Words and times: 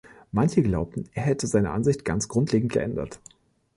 Manche 0.31 0.63
glaubten, 0.63 1.07
er 1.13 1.21
hätte 1.21 1.45
seine 1.45 1.69
Ansicht 1.69 2.03
ganz 2.05 2.27
grundlegend 2.27 2.71
geändert. 2.73 3.19